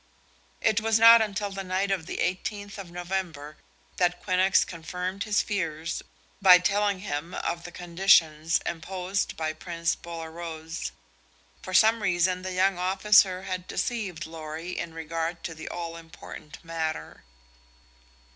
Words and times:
It 0.61 0.81
was 0.81 0.97
not 0.97 1.21
until 1.21 1.51
the 1.51 1.63
night 1.63 1.91
of 1.91 2.07
the 2.07 2.21
eighteenth 2.21 2.79
of 2.79 2.89
November 2.89 3.57
that 3.97 4.19
Quinnox 4.23 4.65
confirmed 4.65 5.25
his 5.25 5.43
fears 5.43 6.01
by 6.41 6.57
telling 6.57 7.01
him 7.01 7.35
of 7.35 7.65
the 7.65 7.71
conditions 7.71 8.59
imposed 8.65 9.37
by 9.37 9.53
Prince 9.53 9.93
Bolaroz. 9.95 10.91
For 11.61 11.75
some 11.75 12.01
reason 12.01 12.41
the 12.41 12.53
young 12.53 12.79
officer 12.79 13.43
had 13.43 13.67
deceived 13.67 14.25
Lorry 14.25 14.71
in 14.71 14.91
regard 14.95 15.43
to 15.43 15.53
the 15.53 15.69
all 15.69 15.95
important 15.95 16.57
matter. 16.65 17.23